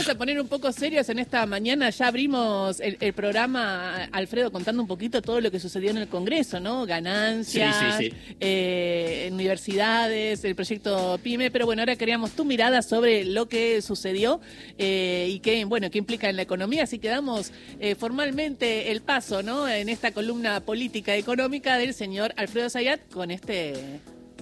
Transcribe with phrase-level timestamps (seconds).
[0.00, 1.90] vamos a poner un poco serios en esta mañana.
[1.90, 6.58] Ya abrimos el, programa, Alfredo, contando un poquito todo lo que sucedió en el Congreso,
[6.58, 6.86] ¿no?
[6.86, 8.00] Ganancias,
[8.40, 11.50] eh, universidades, el proyecto PYME.
[11.50, 14.40] Pero bueno, ahora queríamos tu mirada sobre lo que sucedió
[14.78, 16.84] eh, y qué, bueno, qué implica en la economía.
[16.84, 19.68] Así que damos eh, formalmente el paso, ¿no?
[19.68, 23.74] En esta columna política económica del señor Alfredo Zayat con este,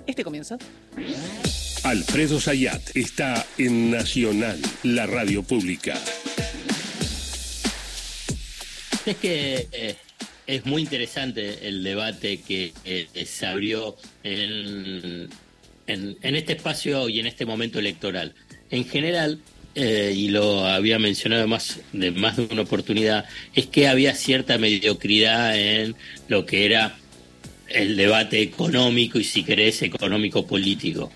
[0.06, 0.56] este comienzo.
[1.84, 5.98] Alfredo Sayat está en Nacional, la radio pública.
[9.06, 9.96] Es que eh,
[10.46, 15.28] es muy interesante el debate que eh, se abrió en,
[15.86, 18.34] este espacio y en este momento electoral.
[18.70, 19.41] En general,
[19.74, 23.24] eh, y lo había mencionado más de más de una oportunidad,
[23.55, 25.95] es que había cierta mediocridad en
[26.28, 26.98] lo que era
[27.69, 31.10] el debate económico y si querés económico político.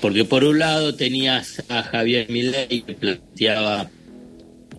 [0.00, 3.90] Porque por un lado tenías a Javier Milei que planteaba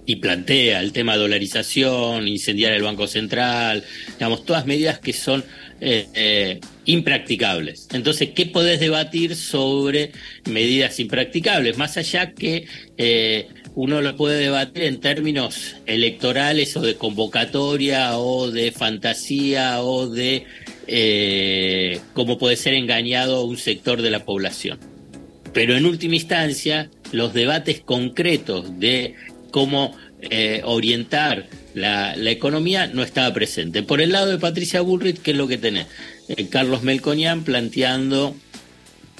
[0.05, 5.43] y plantea el tema de dolarización, incendiar el Banco Central, digamos, todas medidas que son
[5.79, 7.87] eh, eh, impracticables.
[7.93, 10.12] Entonces, ¿qué podés debatir sobre
[10.49, 11.77] medidas impracticables?
[11.77, 12.65] Más allá que
[12.98, 20.07] eh, uno lo puede debatir en términos electorales o de convocatoria o de fantasía o
[20.07, 20.45] de
[22.13, 24.90] cómo puede ser engañado un sector de la población.
[25.54, 29.16] Pero en última instancia, los debates concretos de
[29.52, 33.84] cómo eh, orientar la, economía no estaba presente.
[33.84, 35.88] Por el lado de Patricia Bullrich, ¿qué es lo que tenés?
[36.27, 38.35] Eh, Carlos Melconian planteando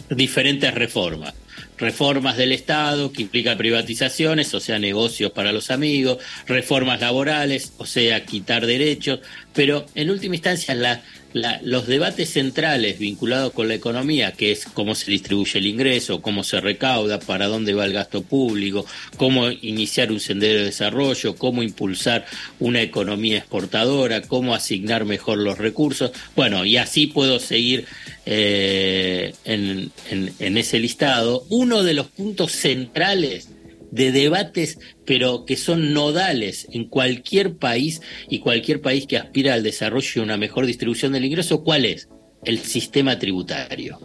[0.10, 1.34] diferentes reformas.
[1.78, 7.88] Reformas del Estado, que implica privatizaciones, o sea, negocios para los amigos, reformas laborales, o
[7.88, 9.20] sea, quitar derechos,
[9.54, 11.02] pero en última instancia la,
[11.34, 16.44] los debates centrales vinculados con la economía, que es cómo se distribuye el ingreso, cómo
[16.44, 18.86] se recauda, para dónde va el gasto público,
[19.18, 22.26] cómo iniciar un sendero de desarrollo, cómo impulsar
[22.60, 26.12] una economía exportadora, cómo asignar mejor los recursos.
[26.36, 27.86] Bueno, y así puedo seguir
[28.26, 31.46] eh, en, en ese listado.
[31.50, 33.50] Uno de los puntos centrales
[33.92, 39.64] de debates, pero que son nodales en cualquier país y cualquier país que aspira al
[39.64, 42.08] desarrollo y una mejor distribución del ingreso, ¿cuál es?
[42.44, 44.00] El sistema tributario.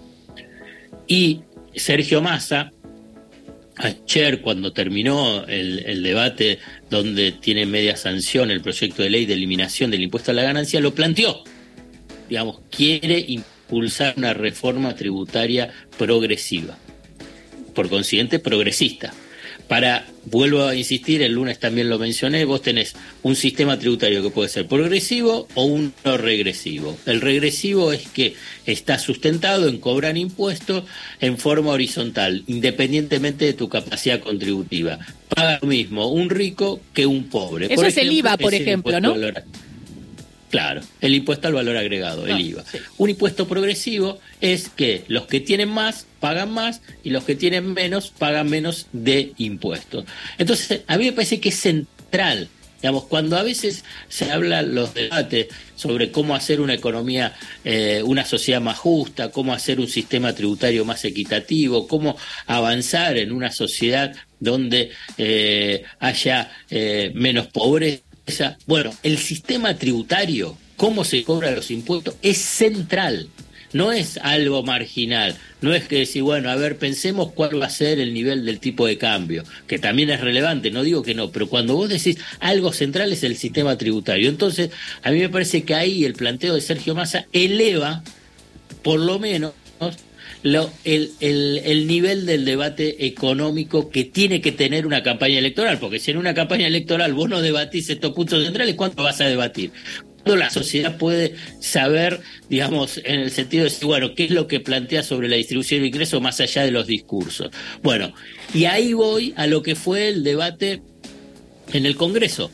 [1.06, 1.40] Y
[1.74, 2.72] Sergio Massa,
[3.76, 6.58] ayer cuando terminó el, el, debate
[6.90, 10.80] donde tiene media sanción el proyecto de ley de eliminación del impuesto a la ganancia,
[10.80, 11.44] lo planteó.
[12.28, 16.76] Digamos, quiere impulsar una reforma tributaria progresiva,
[17.72, 19.12] por consiguiente progresista
[19.68, 24.30] para, vuelvo a insistir, el lunes también lo mencioné, vos tenés un sistema tributario que
[24.30, 26.96] puede ser progresivo o uno regresivo.
[27.06, 28.34] El regresivo es que
[28.64, 30.84] está sustentado en cobrar impuestos
[31.20, 34.98] en forma horizontal, independientemente de tu capacidad contributiva.
[35.28, 37.66] Paga lo mismo un rico que un pobre.
[37.72, 39.16] Eso es el IVA, por ejemplo, ¿no?
[40.56, 42.64] Claro, el impuesto al valor agregado, el ah, IVA.
[42.96, 47.74] Un impuesto progresivo es que los que tienen más pagan más y los que tienen
[47.74, 50.06] menos pagan menos de impuestos.
[50.38, 52.48] Entonces, a mí me parece que es central
[52.80, 57.34] Digamos, cuando a veces se habla los debates sobre cómo hacer una economía,
[57.64, 63.32] eh, una sociedad más justa, cómo hacer un sistema tributario más equitativo, cómo avanzar en
[63.32, 68.02] una sociedad donde eh, haya eh, menos pobreza,
[68.66, 73.28] bueno, el sistema tributario, cómo se cobran los impuestos, es central.
[73.72, 77.70] No es algo marginal, no es que decir, bueno, a ver, pensemos cuál va a
[77.70, 81.30] ser el nivel del tipo de cambio, que también es relevante, no digo que no,
[81.30, 84.28] pero cuando vos decís algo central es el sistema tributario.
[84.30, 84.70] Entonces,
[85.02, 88.02] a mí me parece que ahí el planteo de Sergio Massa eleva,
[88.82, 89.52] por lo menos,
[90.42, 96.10] el, el, nivel del debate económico que tiene que tener una campaña electoral, porque si
[96.10, 99.72] en una campaña electoral vos no debatís estos puntos centrales, ¿cuánto vas a debatir?
[100.22, 104.46] ¿Cuándo la sociedad puede saber, digamos, en el sentido de decir, bueno, qué es lo
[104.46, 107.50] que plantea sobre la distribución de ingresos más allá de los discursos?
[107.82, 108.12] Bueno,
[108.54, 110.82] y ahí voy a lo que fue el debate
[111.72, 112.50] en el Congreso,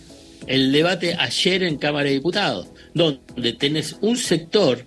[0.47, 4.85] el debate ayer en Cámara de Diputados, donde tenés un sector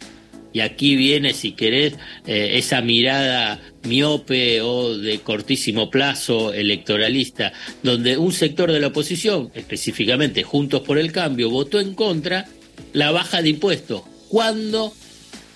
[0.56, 7.52] y aquí viene, si querés, eh, esa mirada miope o de cortísimo plazo electoralista,
[7.84, 12.46] donde un sector de la oposición, específicamente Juntos por el Cambio, votó en contra
[12.94, 14.04] la baja de impuestos.
[14.30, 14.94] ¿Cuándo?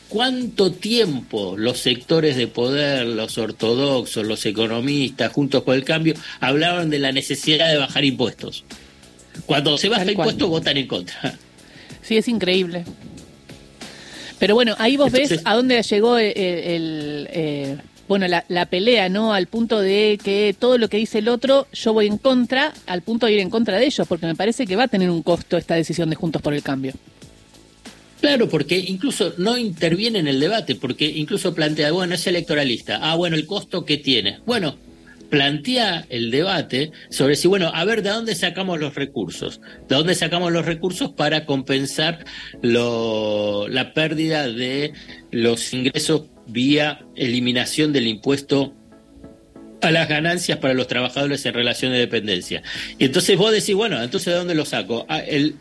[0.09, 6.89] ¿Cuánto tiempo los sectores de poder, los ortodoxos, los economistas, Juntos por el Cambio, hablaban
[6.89, 8.65] de la necesidad de bajar impuestos?
[9.45, 11.39] Cuando se baja impuestos, votan en contra.
[12.01, 12.83] Sí, es increíble.
[14.39, 16.33] Pero bueno, ahí vos ves a dónde llegó el,
[17.31, 17.77] eh,
[18.07, 19.33] bueno, la, la, pelea, ¿no?
[19.33, 23.01] Al punto de que todo lo que dice el otro, yo voy en contra, al
[23.01, 25.21] punto de ir en contra de ellos, porque me parece que va a tener un
[25.21, 26.93] costo esta decisión de Juntos por el Cambio.
[28.21, 33.15] Claro, porque incluso no interviene en el debate, porque incluso plantea, bueno, es electoralista, ah,
[33.15, 34.39] bueno, el costo que tiene.
[34.45, 34.75] Bueno,
[35.29, 39.61] plantea el debate sobre si, bueno, a ver, ¿de dónde sacamos los recursos?
[39.87, 42.25] ¿De dónde sacamos los recursos para compensar
[42.61, 44.93] la pérdida de
[45.31, 48.73] los ingresos vía eliminación del impuesto
[49.81, 52.63] a las ganancias para los trabajadores en relación de dependencia?
[52.97, 55.05] Y entonces vos decís, bueno, entonces ¿de dónde lo saco?
[55.09, 55.55] Ah, el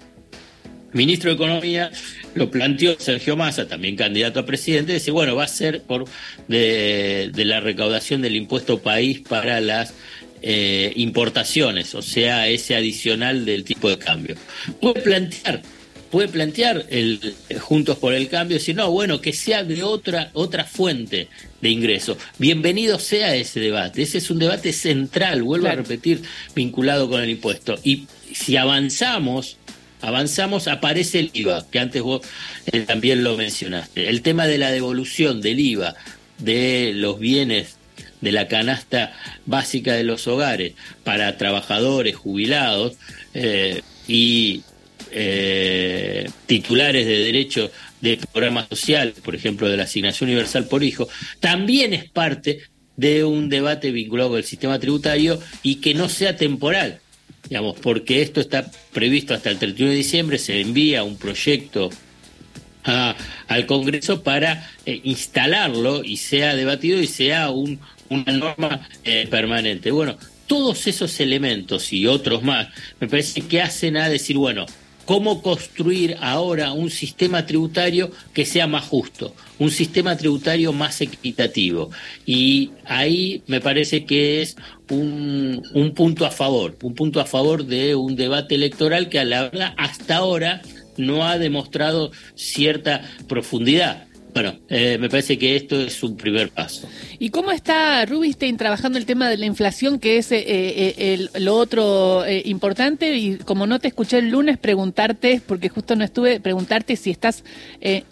[0.92, 1.90] ministro de Economía
[2.38, 6.04] lo planteó Sergio Massa, también candidato a presidente, dice, bueno, va a ser por
[6.46, 9.92] de, la recaudación del impuesto país para las
[10.40, 14.36] eh, importaciones, o sea, ese adicional del tipo de cambio.
[14.80, 15.62] Puede plantear,
[16.10, 20.64] puede plantear el Juntos por el Cambio, si no, bueno, que sea de otra, otra
[20.64, 21.28] fuente
[21.60, 22.16] de ingreso.
[22.38, 24.02] Bienvenido sea ese debate.
[24.02, 26.22] Ese es un debate central, vuelvo a repetir,
[26.54, 27.74] vinculado con el impuesto.
[27.82, 29.57] Y si avanzamos
[30.00, 32.22] avanzamos, aparece el IVA, que antes vos
[32.66, 34.08] eh, también lo mencionaste.
[34.08, 35.94] El tema de la devolución del IVA
[36.38, 37.76] de los bienes
[38.20, 39.12] de la canasta
[39.46, 40.74] básica de los hogares
[41.04, 42.96] para trabajadores jubilados
[43.34, 44.62] eh, y
[45.10, 47.70] eh, titulares de derechos
[48.00, 51.08] de programas sociales, por ejemplo, de la asignación universal por hijo,
[51.40, 52.60] también es parte
[52.96, 57.00] de un debate vinculado con el sistema tributario y que no sea temporal
[57.48, 61.90] digamos, porque esto está previsto hasta el 31 de diciembre, se envía un proyecto
[62.84, 69.90] al Congreso para eh, instalarlo y sea debatido y sea un, una norma eh, permanente.
[69.90, 70.16] Bueno,
[70.46, 72.68] todos esos elementos y otros más
[73.00, 74.64] me parece que hacen a decir, bueno,
[75.08, 81.88] cómo construir ahora un sistema tributario que sea más justo, un sistema tributario más equitativo.
[82.26, 84.58] Y ahí me parece que es
[84.90, 85.62] un,
[85.96, 89.72] punto a favor, un punto a favor de un debate electoral que a la verdad
[89.78, 90.60] hasta ahora
[90.98, 94.07] no ha demostrado cierta profundidad.
[94.40, 96.88] Bueno, eh, me parece que esto es un primer paso.
[97.18, 101.56] ¿Y cómo está Rubinstein trabajando el tema de la inflación, que es eh, eh, lo
[101.56, 103.16] otro importante?
[103.16, 107.42] Y como no te escuché el lunes, preguntarte, porque justo no estuve, preguntarte si estás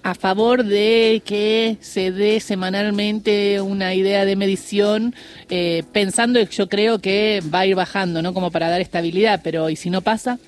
[0.02, 5.14] a favor de que se dé semanalmente una idea de medición,
[5.92, 8.34] pensando que yo creo que va a ir bajando, ¿no?
[8.34, 10.40] Como para dar estabilidad, pero ¿y si no pasa?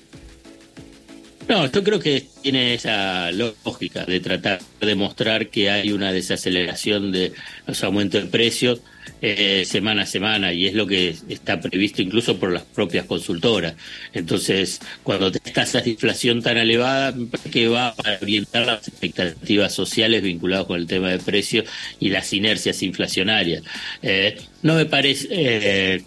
[1.49, 7.11] No, yo creo que tiene esa lógica de tratar de demostrar que hay una desaceleración
[7.11, 7.33] de
[7.65, 8.81] los aumentos de precios
[9.19, 13.73] eh, semana a semana y es lo que está previsto incluso por las propias consultoras.
[14.13, 17.15] Entonces, cuando tenés tasas de inflación tan elevadas,
[17.51, 21.65] que va a orientar las expectativas sociales vinculadas con el tema de precios
[21.99, 23.63] y las inercias inflacionarias.
[24.03, 26.03] Eh, no me parece eh,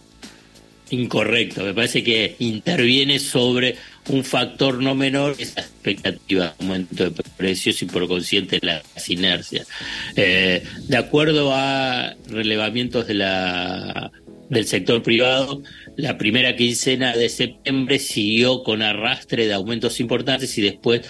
[0.90, 3.76] incorrecto, me parece que interviene sobre
[4.08, 9.68] un factor no menor es la expectativa aumento de precios y por consciente las inercias.
[10.16, 14.10] Eh, de acuerdo a relevamientos de la,
[14.48, 15.62] del sector privado,
[15.96, 21.08] la primera quincena de septiembre siguió con arrastre de aumentos importantes y después,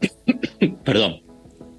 [0.84, 1.22] perdón,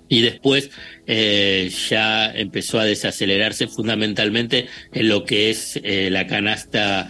[0.07, 0.69] y después
[1.07, 7.09] eh, ya empezó a desacelerarse fundamentalmente en lo que es eh, la canasta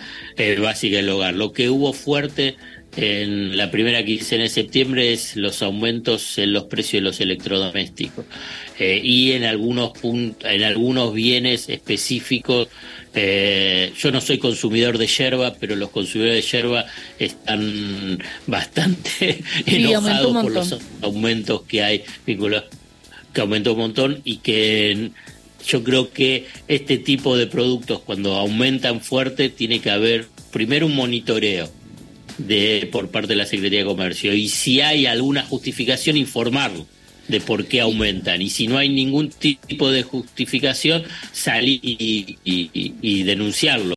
[0.60, 1.34] básica del hogar.
[1.34, 2.56] Lo que hubo fuerte
[2.96, 8.26] en la primera quincena de septiembre es los aumentos en los precios de los electrodomésticos.
[8.80, 12.68] Eh, y en algunos en algunos bienes específicos
[13.14, 16.86] eh, yo no soy consumidor de yerba pero los consumidores de yerba
[17.20, 18.18] están
[18.48, 25.12] bastante enojados por los aumentos que hay que aumentó un montón y que
[25.68, 30.96] yo creo que este tipo de productos cuando aumentan fuerte tiene que haber primero un
[30.96, 31.70] monitoreo
[32.38, 36.86] de por parte de la Secretaría de Comercio y si hay alguna justificación informarlo
[37.28, 43.96] de por qué aumentan y si no hay ningún tipo de justificación salir y denunciarlo.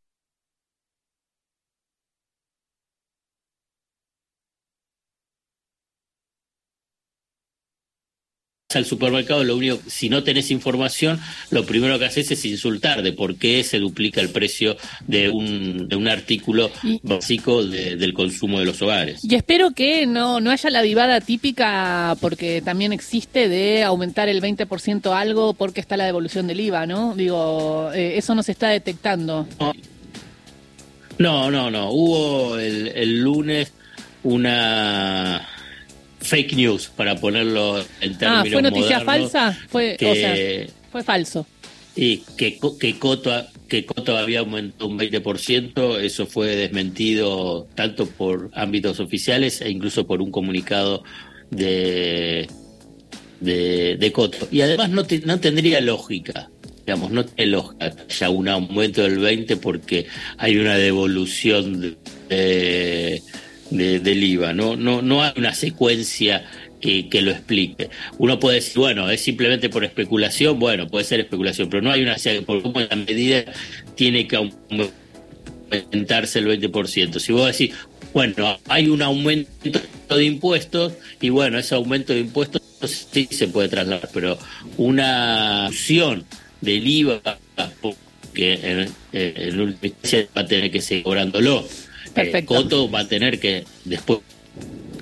[8.76, 13.12] Al supermercado, lo único, si no tenés información, lo primero que haces es insultar de
[13.12, 16.70] por qué se duplica el precio de un, de un artículo
[17.02, 19.20] básico del consumo de los hogares.
[19.22, 24.42] Y espero que no, no haya la vivada típica, porque también existe, de aumentar el
[24.42, 27.14] 20% algo porque está la devolución del IVA, ¿no?
[27.14, 29.46] Digo, eh, eso no se está detectando.
[31.18, 31.90] No, no, no.
[31.90, 33.72] Hubo el, el lunes
[34.22, 35.48] una
[36.26, 39.58] fake news, para ponerlo en términos Ah, ¿fue noticia falsa?
[39.68, 40.34] Fue, o sea,
[40.90, 41.46] fue falso.
[41.94, 43.32] Y que, que Coto
[43.68, 50.06] que Coto había aumentado un 20%, eso fue desmentido tanto por ámbitos oficiales e incluso
[50.06, 51.02] por un comunicado
[51.50, 52.48] de,
[53.40, 54.46] de, Coto.
[54.50, 56.50] Y además no, no tendría lógica,
[56.86, 60.06] digamos, no tiene lógica ya un aumento del 20% porque
[60.38, 61.96] hay una devolución
[62.28, 63.22] de,
[63.70, 64.76] del IVA, ¿no?
[64.76, 66.44] No, no hay una secuencia
[66.80, 67.90] que, lo explique.
[68.18, 72.02] Uno puede decir, bueno, es simplemente por especulación, bueno, puede ser especulación, pero no hay
[72.02, 73.44] una por cómo la medida
[73.94, 77.18] tiene que aumentarse el 20%.
[77.18, 77.74] Si vos decís,
[78.12, 79.50] bueno, hay un aumento
[80.08, 82.62] de impuestos y bueno, ese aumento de impuestos
[83.12, 84.38] sí se puede trasladar, pero
[84.76, 86.24] una opción
[86.60, 87.20] del IVA
[88.32, 91.66] que en, en última instancia va a tener que seguir cobrándolo.
[92.16, 94.20] Eh, Coto va a tener que después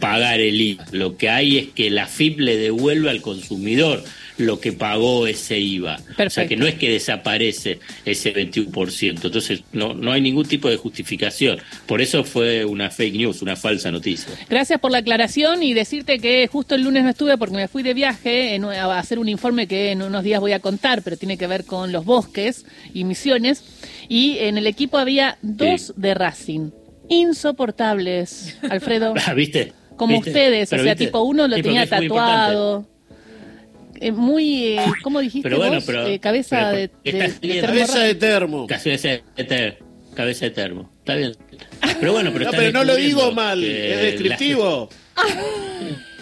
[0.00, 0.84] pagar el IVA.
[0.92, 4.02] Lo que hay es que la FIP le devuelve al consumidor
[4.36, 5.98] lo que pagó ese IVA.
[6.18, 9.24] O sea que no es que desaparece ese 21%.
[9.24, 11.58] Entonces no, no hay ningún tipo de justificación.
[11.86, 14.26] Por eso fue una fake news, una falsa noticia.
[14.50, 17.82] Gracias por la aclaración y decirte que justo el lunes no estuve porque me fui
[17.82, 21.38] de viaje a hacer un informe que en unos días voy a contar, pero tiene
[21.38, 23.64] que ver con los bosques y misiones.
[24.08, 26.70] Y en el equipo había dos de Racing.
[27.08, 29.14] Insoportables, Alfredo.
[29.36, 29.72] ¿Viste?
[29.96, 32.86] como ustedes, o sea, tipo uno lo tenía tatuado.
[34.00, 36.90] Eh, muy, eh, ¿cómo dijiste pero bueno, Pero, eh, cabeza, de,
[37.60, 38.66] cabeza de termo.
[38.66, 39.86] Cabeza de termo.
[40.14, 40.90] Cabeza de termo.
[40.98, 41.32] Está bien.
[42.00, 44.88] Pero bueno, pero, no, pero no lo digo mal, es descriptivo.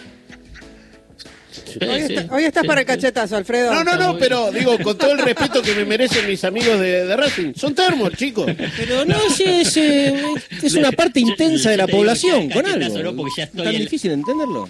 [2.31, 3.73] Hoy, estás para el cachetazo, Alfredo.
[3.73, 7.15] No, no, no, pero digo, con todo el respeto que me merecen mis amigos de,
[7.15, 8.49] Racing, son termos, chicos.
[8.77, 13.27] Pero no, sí, es, es una parte intensa de la población con algo.
[13.37, 14.69] Es tan difícil entenderlo.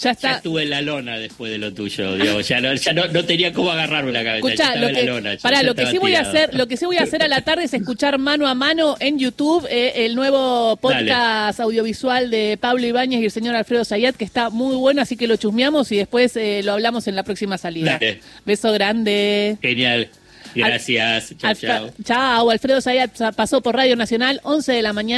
[0.00, 0.32] Ya está.
[0.36, 4.12] estuve en la lona después de lo tuyo, Ya, no, ya no, tenía cómo agarrarme
[4.12, 4.48] la cabeza.
[4.48, 7.02] Escucha, lo que, para, lo que sí voy a hacer, lo que sí voy a
[7.02, 11.58] hacer a la tarde es escuchar mano a mano en YouTube eh, el nuevo podcast
[11.60, 15.26] audiovisual de Pablo Ibáñez y el señor Alfredo Sayat, que está muy bueno, así que
[15.26, 17.98] lo chusmeamos y después eh, lo hablamos en la próxima salida.
[18.44, 19.58] Beso grande.
[19.60, 20.10] Genial.
[20.54, 21.34] Gracias.
[21.36, 21.90] chao, chao.
[22.02, 22.50] Chao.
[22.50, 25.08] Alfredo Sayat pasó por Radio Nacional, 11 de la mañana.